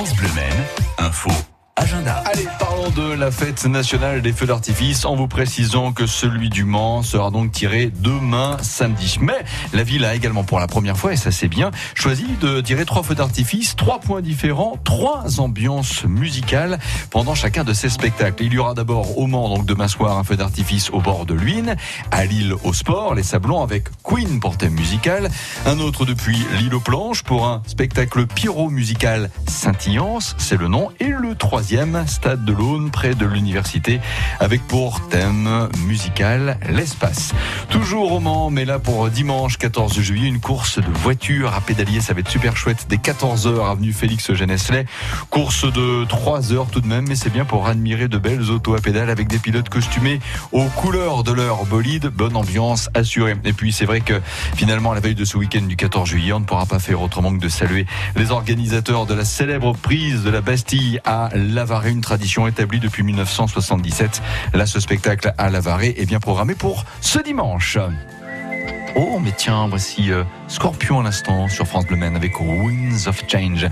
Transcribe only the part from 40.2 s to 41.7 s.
une course de voitures à